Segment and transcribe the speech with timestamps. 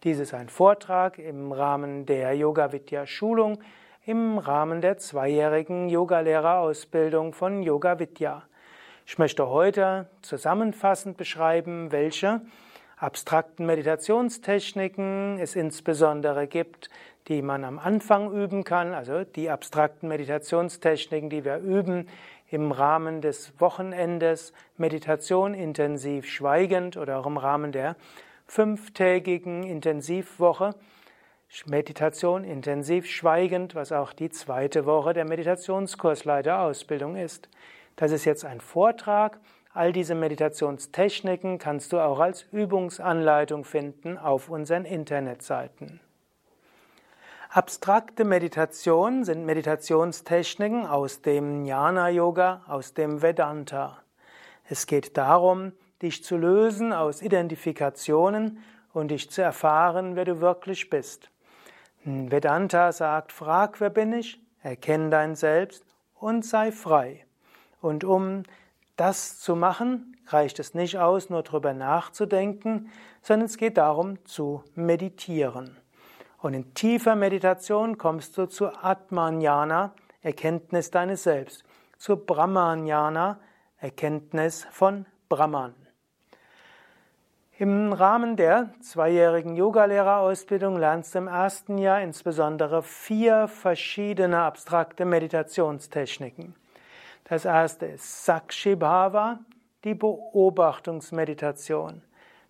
[0.02, 3.62] Dies ist ein Vortrag im Rahmen der Yoga Vidya Schulung
[4.10, 8.42] im Rahmen der zweijährigen Yogalehrerausbildung von Yoga Vidya.
[9.06, 12.40] Ich möchte heute zusammenfassend beschreiben, welche
[12.96, 16.90] abstrakten Meditationstechniken es insbesondere gibt,
[17.28, 22.08] die man am Anfang üben kann, also die abstrakten Meditationstechniken, die wir üben
[22.48, 27.94] im Rahmen des Wochenendes Meditation intensiv schweigend oder auch im Rahmen der
[28.48, 30.74] fünftägigen Intensivwoche
[31.66, 37.48] Meditation intensiv schweigend, was auch die zweite Woche der Meditationskursleiterausbildung ist.
[37.96, 39.40] Das ist jetzt ein Vortrag.
[39.74, 46.00] All diese Meditationstechniken kannst du auch als Übungsanleitung finden auf unseren Internetseiten.
[47.50, 53.98] Abstrakte Meditation sind Meditationstechniken aus dem Jnana Yoga, aus dem Vedanta.
[54.68, 60.90] Es geht darum, dich zu lösen aus Identifikationen und dich zu erfahren, wer du wirklich
[60.90, 61.28] bist.
[62.04, 65.84] Vedanta sagt, frag, wer bin ich, erkenn dein Selbst
[66.14, 67.26] und sei frei.
[67.80, 68.44] Und um
[68.96, 72.90] das zu machen, reicht es nicht aus, nur darüber nachzudenken,
[73.22, 75.76] sondern es geht darum zu meditieren.
[76.38, 81.64] Und in tiefer Meditation kommst du zu Atmanjana, Erkenntnis deines Selbst,
[81.98, 83.40] zu Brahmanjana,
[83.78, 85.74] Erkenntnis von Brahman.
[87.60, 96.54] Im Rahmen der zweijährigen Yogalehrerausbildung lernst du im ersten Jahr insbesondere vier verschiedene abstrakte Meditationstechniken.
[97.24, 99.40] Das erste ist Sakshi Bhava,
[99.84, 102.00] die Beobachtungsmeditation.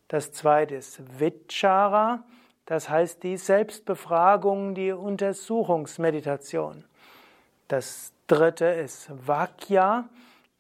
[0.07, 2.23] Das zweite ist Vichara,
[2.67, 6.85] das heißt die Selbstbefragung, die Untersuchungsmeditation.
[7.67, 10.05] Das dritte ist Vakya,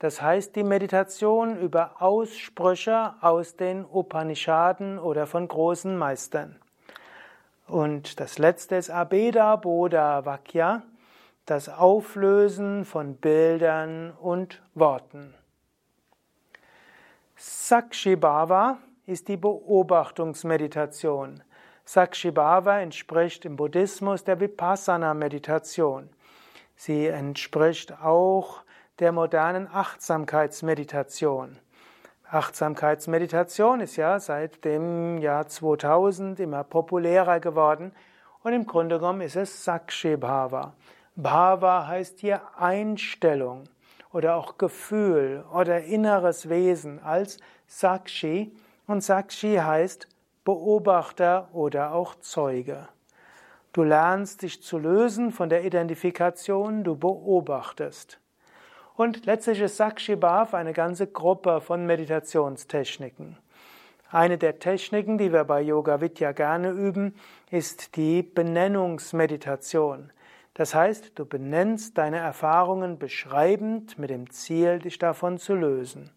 [0.01, 6.59] das heißt die Meditation über Aussprüche aus den Upanishaden oder von großen Meistern.
[7.67, 10.83] Und das letzte ist Abeda Bodha Vakya,
[11.45, 15.35] das Auflösen von Bildern und Worten.
[17.37, 21.43] Sakshibhava ist die Beobachtungsmeditation.
[21.85, 26.09] Sakshibhava entspricht im Buddhismus der Vipassana-Meditation.
[26.75, 28.63] Sie entspricht auch
[29.01, 31.57] der modernen Achtsamkeitsmeditation.
[32.31, 37.93] Achtsamkeitsmeditation ist ja seit dem Jahr 2000 immer populärer geworden
[38.43, 40.75] und im Grunde genommen ist es Sakshi Bhava.
[41.17, 43.65] Bhava heißt hier Einstellung
[44.13, 48.55] oder auch Gefühl oder inneres Wesen als Sakshi
[48.87, 50.09] und Sakshi heißt
[50.45, 52.89] Beobachter oder auch Zeuge.
[53.73, 58.20] Du lernst dich zu lösen von der Identifikation, du beobachtest.
[59.01, 63.39] Und letztlich ist Sakshi Bhav eine ganze Gruppe von Meditationstechniken.
[64.11, 67.15] Eine der Techniken, die wir bei Yoga Vidya gerne üben,
[67.51, 70.13] ist die Benennungsmeditation.
[70.53, 76.11] Das heißt, du benennst deine Erfahrungen beschreibend mit dem Ziel, dich davon zu lösen.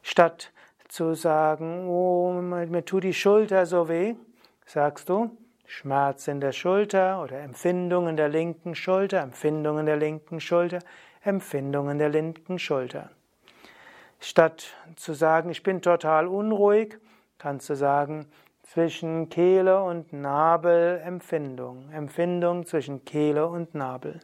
[0.00, 0.52] Statt
[0.88, 4.14] zu sagen, oh, mir tut die Schulter so weh,
[4.64, 9.96] sagst du, Schmerz in der Schulter oder Empfindung in der linken Schulter, Empfindung in der
[9.96, 10.78] linken Schulter,
[11.26, 13.10] Empfindungen der linken Schulter.
[14.20, 16.98] Statt zu sagen, ich bin total unruhig,
[17.38, 18.26] kannst du sagen,
[18.62, 24.20] zwischen Kehle und Nabel Empfindung, Empfindung zwischen Kehle und Nabel.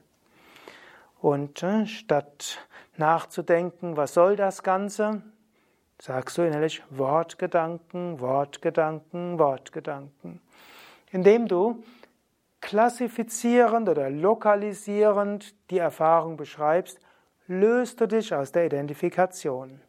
[1.21, 2.59] Und äh, statt
[2.97, 5.23] nachzudenken, was soll das Ganze,
[6.01, 10.41] sagst du innerlich Wortgedanken, Wortgedanken, Wortgedanken.
[11.13, 11.83] Indem du
[12.61, 16.99] klassifizierend oder lokalisierend die Erfahrung beschreibst,
[17.47, 19.81] löst du dich aus der Identifikation.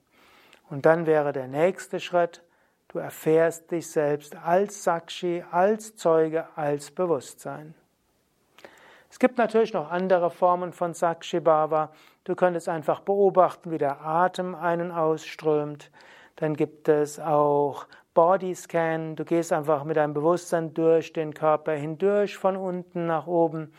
[0.70, 2.44] Und dann wäre der nächste Schritt,
[2.88, 7.76] du erfährst dich selbst als Sakshi, als Zeuge, als Bewusstsein.
[9.10, 11.92] Es gibt natürlich noch andere Formen von Sakshi Bhava.
[12.24, 15.92] Du könntest einfach beobachten, wie der Atem einen ausströmt.
[16.38, 17.86] Dann gibt es auch
[18.16, 19.16] Bodyscan.
[19.16, 23.72] Du gehst einfach mit deinem Bewusstsein durch den Körper hindurch, von unten nach oben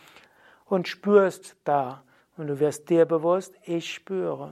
[0.66, 2.04] und spürst da.
[2.36, 4.50] Und du wirst dir bewusst, ich spüre.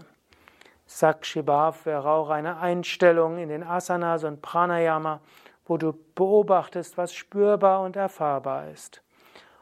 [0.86, 5.20] Sakshibhav wäre auch eine Einstellung in den Asanas und Pranayama,
[5.64, 9.02] wo du beobachtest, was spürbar und erfahrbar ist.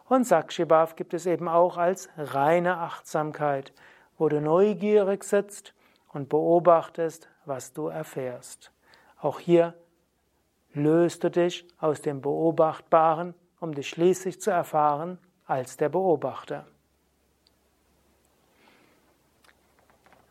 [0.08, 3.72] Und Sakshibhav gibt es eben auch als reine Achtsamkeit,
[4.18, 5.72] wo du neugierig sitzt
[6.08, 8.72] und beobachtest, was du erfährst.
[9.20, 9.74] Auch hier
[10.72, 16.66] löst du dich aus dem Beobachtbaren, um dich schließlich zu erfahren als der Beobachter.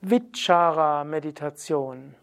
[0.01, 2.16] Vichara-Meditation.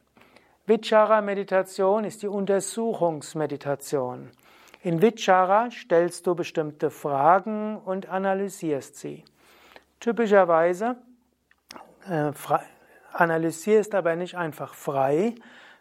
[0.64, 4.30] Vichara-Meditation ist die Untersuchungsmeditation.
[4.82, 9.24] In Vichara stellst du bestimmte Fragen und analysierst sie.
[10.00, 10.96] Typischerweise
[12.08, 12.32] äh,
[13.12, 15.34] analysierst aber nicht einfach frei,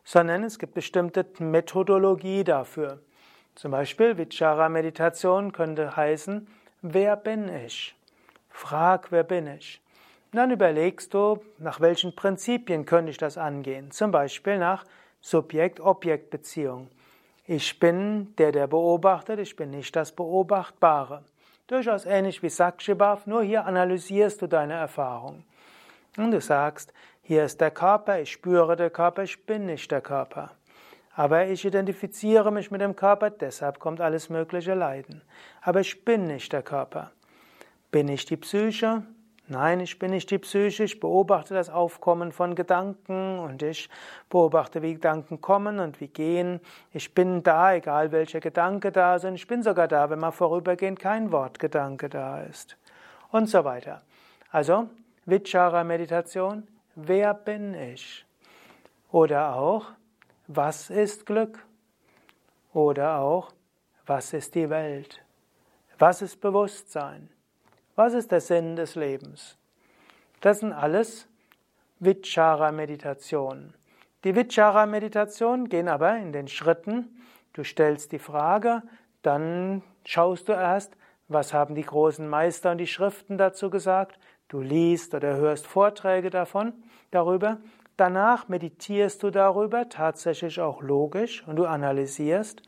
[0.04, 3.00] sondern es gibt bestimmte Methodologie dafür.
[3.56, 6.46] Zum Beispiel Vichara-Meditation könnte heißen,
[6.82, 7.96] wer bin ich?
[8.50, 9.82] Frag, wer bin ich?
[10.36, 13.90] Und dann überlegst du, nach welchen Prinzipien könnte ich das angehen.
[13.92, 14.84] Zum Beispiel nach
[15.22, 16.90] Subjekt-Objekt-Beziehung.
[17.48, 21.24] Ich bin der, der beobachtet, ich bin nicht das Beobachtbare.
[21.68, 25.46] Durchaus ähnlich wie Sakshibhav, nur hier analysierst du deine Erfahrung.
[26.18, 26.92] Und du sagst,
[27.22, 30.52] hier ist der Körper, ich spüre den Körper, ich bin nicht der Körper.
[31.16, 35.22] Aber ich identifiziere mich mit dem Körper, deshalb kommt alles mögliche Leiden.
[35.62, 37.12] Aber ich bin nicht der Körper.
[37.90, 39.04] Bin ich die Psyche?
[39.48, 43.90] Nein, ich bin nicht die Psyche, ich beobachte das Aufkommen von Gedanken und ich
[44.28, 46.60] beobachte, wie Gedanken kommen und wie gehen.
[46.94, 50.32] Ich bin da, egal welcher Gedanke da ist, und ich bin sogar da, wenn mal
[50.32, 52.76] vorübergehend kein Wortgedanke da ist.
[53.30, 54.02] Und so weiter.
[54.52, 54.90] Also,
[55.26, 58.26] Vichara-Meditation, wer bin ich?
[59.12, 59.92] Oder auch,
[60.48, 61.64] was ist Glück?
[62.74, 63.52] Oder auch,
[64.08, 65.22] was ist die Welt?
[66.00, 67.30] Was ist Bewusstsein?
[67.96, 69.58] Was ist der Sinn des Lebens?
[70.42, 71.28] Das sind alles
[72.00, 73.74] Vichara-Meditationen.
[74.24, 77.22] Die Vichara-Meditationen gehen aber in den Schritten.
[77.54, 78.84] Du stellst die Frage,
[79.22, 80.98] dann schaust du erst,
[81.30, 86.30] was haben die großen Meister und die Schriften dazu gesagt, Du liest oder hörst Vorträge
[86.30, 86.74] davon,
[87.12, 87.58] darüber.
[87.98, 92.62] Danach meditierst du darüber, tatsächlich auch logisch, und du analysierst.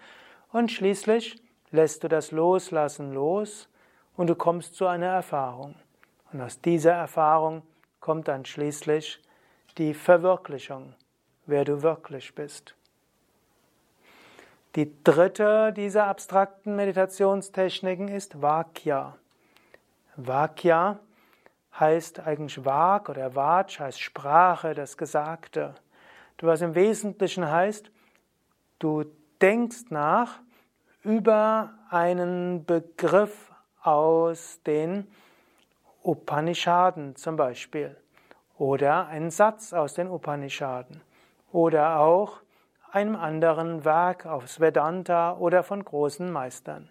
[0.51, 3.69] Und schließlich lässt du das Loslassen los
[4.17, 5.75] und du kommst zu einer Erfahrung.
[6.33, 7.61] Und aus dieser Erfahrung
[8.01, 9.21] kommt dann schließlich
[9.77, 10.93] die Verwirklichung,
[11.45, 12.75] wer du wirklich bist.
[14.75, 19.15] Die dritte dieser abstrakten Meditationstechniken ist Vakya.
[20.17, 20.99] Vakya
[21.79, 25.75] heißt eigentlich Vak oder Vatsch heißt Sprache, das Gesagte.
[26.41, 27.89] Was im Wesentlichen heißt,
[28.79, 29.05] du
[29.41, 30.39] denkst nach
[31.03, 33.46] über einen Begriff
[33.87, 35.07] aus den
[36.03, 37.95] Upanishaden zum Beispiel
[38.57, 41.01] oder einen Satz aus den Upanishaden
[41.53, 42.41] oder auch
[42.91, 46.89] einem anderen Werk aus Vedanta oder von großen Meistern.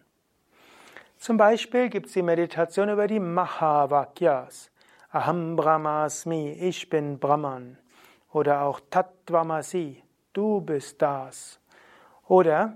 [1.19, 4.71] Zum Beispiel gibt es die Meditation über die Mahavakyas.
[5.13, 7.79] Aham Brahmasmi, ich bin Brahman.
[8.33, 10.03] Oder auch Tattvamasi,
[10.33, 11.59] du bist das.
[12.29, 12.75] Oder,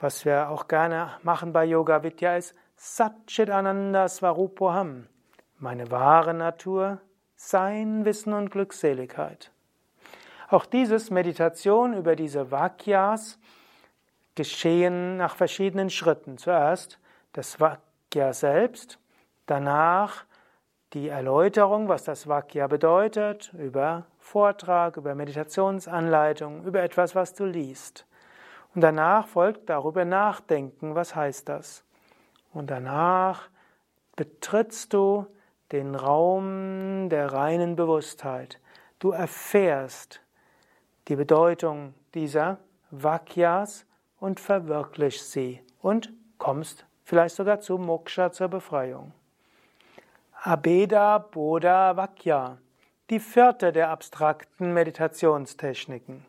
[0.00, 2.54] was wir auch gerne machen bei Yoga Vidya, ist
[2.86, 5.06] Satchit Ananda Svarupoham,
[5.58, 7.00] meine wahre Natur,
[7.34, 9.50] Sein, Wissen und Glückseligkeit.
[10.50, 13.38] Auch dieses Meditation über diese Vakyas
[14.34, 16.36] geschehen nach verschiedenen Schritten.
[16.36, 16.98] Zuerst
[17.32, 18.98] das Vakya selbst,
[19.46, 20.26] danach
[20.92, 28.06] die Erläuterung, was das Vakya bedeutet, über Vortrag, über Meditationsanleitung, über etwas, was du liest.
[28.74, 31.83] Und danach folgt darüber nachdenken, was heißt das?
[32.54, 33.50] Und danach
[34.16, 35.26] betrittst du
[35.72, 38.60] den Raum der reinen Bewusstheit.
[39.00, 40.20] Du erfährst
[41.08, 42.58] die Bedeutung dieser
[42.90, 43.86] Vakyas
[44.20, 49.12] und verwirklichst sie und kommst vielleicht sogar zu Moksha, zur Befreiung.
[50.42, 52.58] Abeda Bodha Vakya,
[53.10, 56.24] die vierte der abstrakten Meditationstechniken.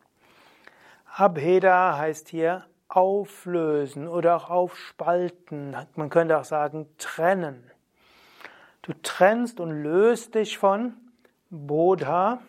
[1.18, 5.76] Abheda heißt hier auflösen oder auch aufspalten.
[5.96, 7.70] Man könnte auch sagen trennen.
[8.82, 10.94] Du trennst und löst dich von
[11.50, 12.40] Bodha,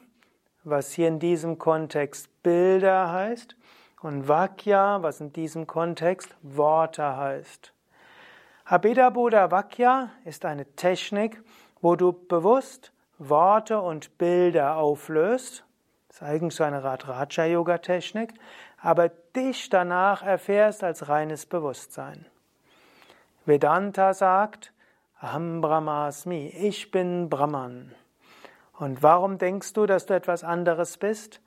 [0.65, 3.57] was hier in diesem Kontext Bilder heißt,
[4.03, 7.73] und Vakya, was in diesem Kontext Worte heißt.
[8.65, 11.43] Abheda Bodha Vakya ist eine Technik,
[11.81, 15.65] wo du bewusst Worte und Bilder auflöst.
[16.09, 18.35] Das ist eigentlich so eine Art Raja-Yoga-Technik,
[18.87, 22.25] aber dich danach erfährst als reines Bewusstsein.
[23.45, 24.73] Vedanta sagt,
[25.21, 27.93] Aham Brahmasmi, ich bin Brahman.
[28.79, 31.41] Und warum denkst du, dass du etwas anderes bist?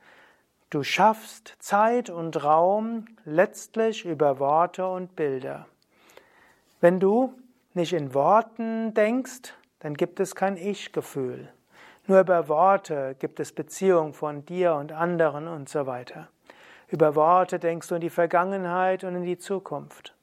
[0.69, 5.65] Du schaffst Zeit und Raum letztlich über Worte und Bilder.
[6.81, 7.34] Wenn du
[7.74, 11.48] nicht in Worten denkst, dann gibt es kein Ich-Gefühl.
[12.05, 16.27] Nur über Worte gibt es Beziehung von dir und anderen und so weiter.
[16.91, 20.15] Über Worte denkst du in die Vergangenheit und in die Zukunft.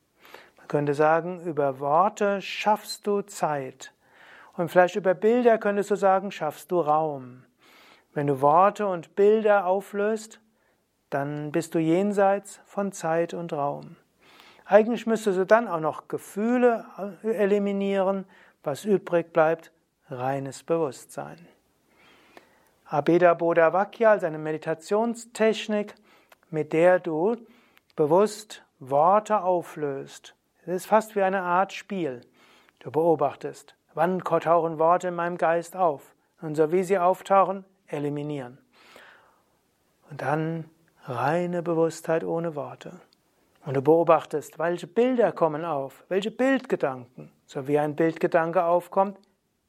[0.57, 3.93] Man könnte sagen, über Worte schaffst du Zeit.
[4.55, 7.45] Und vielleicht über Bilder könntest du sagen, schaffst du Raum.
[8.15, 10.41] Wenn du Worte und Bilder auflöst,
[11.11, 13.97] dann bist du jenseits von Zeit und Raum.
[14.65, 16.85] Eigentlich müsstest du dann auch noch Gefühle
[17.23, 18.25] eliminieren.
[18.65, 19.71] Was übrig bleibt,
[20.11, 21.39] reines Bewusstsein.
[22.87, 25.95] Abeda Bodha Vakya eine Meditationstechnik,
[26.57, 27.37] mit der du
[27.97, 30.35] bewusst Worte auflöst.
[30.63, 32.23] Es ist fast wie eine Art Spiel.
[32.79, 36.15] Du beobachtest, wann tauchen Worte in meinem Geist auf.
[36.41, 38.57] Und so wie sie auftauchen, eliminieren.
[40.09, 40.65] Und dann
[41.05, 43.01] reine Bewusstheit ohne Worte.
[43.67, 47.31] Und du beobachtest, welche Bilder kommen auf, welche Bildgedanken.
[47.45, 49.19] So wie ein Bildgedanke aufkommt,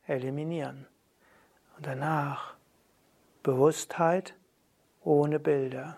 [0.06, 0.88] eliminieren.
[1.75, 2.53] Und danach
[3.44, 4.36] Bewusstheit
[5.03, 5.98] ohne Bilder.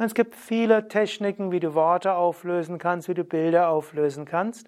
[0.00, 4.66] Und es gibt viele Techniken, wie du Worte auflösen kannst, wie du Bilder auflösen kannst.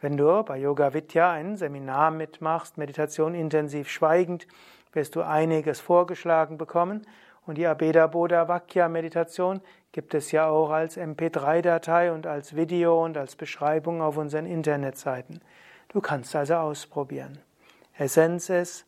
[0.00, 4.46] Wenn du bei Yoga Vidya ein Seminar mitmachst, Meditation intensiv schweigend,
[4.94, 7.06] wirst du einiges vorgeschlagen bekommen.
[7.44, 9.60] Und die Abeda Bodha Vakya Meditation
[9.92, 15.42] gibt es ja auch als MP3-Datei und als Video und als Beschreibung auf unseren Internetseiten.
[15.88, 17.38] Du kannst also ausprobieren.
[17.98, 18.86] Essenz ist,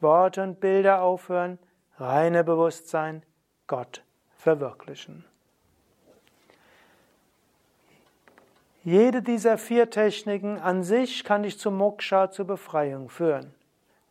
[0.00, 1.60] Worte und Bilder aufhören,
[1.98, 3.22] reine Bewusstsein,
[3.68, 4.02] Gott
[4.40, 5.24] verwirklichen.
[8.82, 13.54] Jede dieser vier Techniken an sich kann dich zum Moksha, zur Befreiung führen.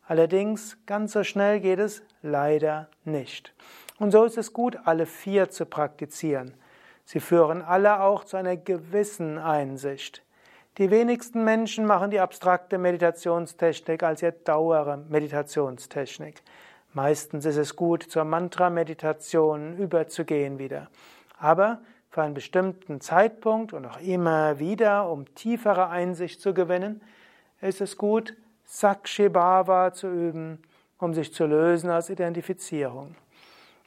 [0.05, 3.53] Allerdings, ganz so schnell geht es leider nicht.
[3.98, 6.53] Und so ist es gut, alle vier zu praktizieren.
[7.05, 10.24] Sie führen alle auch zu einer gewissen Einsicht.
[10.77, 16.43] Die wenigsten Menschen machen die abstrakte Meditationstechnik als ihr Dauer-Meditationstechnik.
[16.93, 20.89] Meistens ist es gut, zur Mantra-Meditation überzugehen wieder.
[21.38, 21.79] Aber
[22.10, 27.01] für einen bestimmten Zeitpunkt und auch immer wieder, um tiefere Einsicht zu gewinnen,
[27.62, 30.62] ist es gut, Sakshibhava zu üben,
[30.98, 33.15] um sich zu lösen aus Identifizierung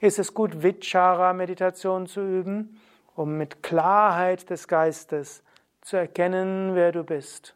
[0.03, 2.81] ist es gut, Vichara-Meditation zu üben,
[3.15, 5.45] um mit Klarheit des Geistes
[5.81, 7.55] zu erkennen, wer du bist.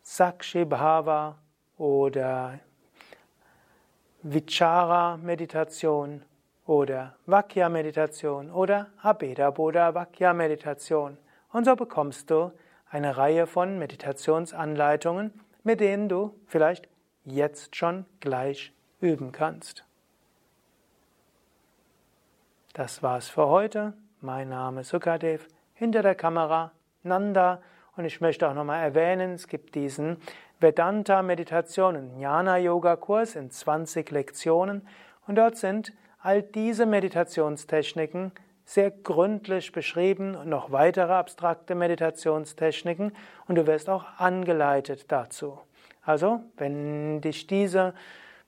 [0.07, 1.39] Sakshi Bhava
[1.79, 2.61] oder
[4.23, 6.23] Vichara Meditation
[6.67, 11.17] oder Vakya Meditation oder Abeda Bodha Vakya Meditation.
[11.53, 12.53] Und so bekommst du
[12.91, 15.33] eine Reihe von Meditationsanleitungen,
[15.63, 16.87] mit denen du vielleicht
[17.25, 19.87] jetzt schon gleich üben kannst.
[22.75, 23.95] Das war's für heute.
[24.21, 25.49] Mein Name ist Sukadev.
[25.73, 27.63] Hinter der Kamera Nanda.
[27.97, 30.17] Und ich möchte auch nochmal erwähnen, es gibt diesen
[30.59, 34.87] Vedanta Meditation und Jnana Yoga Kurs in 20 Lektionen.
[35.27, 38.33] Und dort sind all diese Meditationstechniken
[38.65, 43.15] sehr gründlich beschrieben und noch weitere abstrakte Meditationstechniken
[43.47, 45.61] und du wirst auch angeleitet dazu.
[46.03, 47.93] Also, wenn dich diese